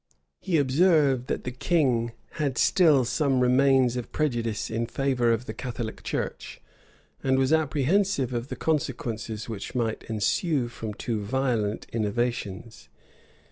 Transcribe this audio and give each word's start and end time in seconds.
He 0.39 0.57
observed 0.57 1.27
that 1.27 1.43
the 1.43 1.51
king 1.51 2.13
had 2.41 2.57
still 2.57 3.05
some 3.05 3.39
remains 3.39 3.95
of 3.95 4.11
prejudice 4.11 4.71
in 4.71 4.87
favor 4.87 5.31
of 5.31 5.45
the 5.45 5.53
Catholic 5.53 6.01
church, 6.01 6.59
and 7.23 7.37
was 7.37 7.53
apprehensive 7.53 8.33
of 8.33 8.47
the 8.47 8.55
consequences 8.55 9.47
which 9.47 9.75
might 9.75 10.01
ensue 10.05 10.69
from 10.69 10.95
too 10.95 11.21
violent 11.21 11.85
innovations. 11.93 12.89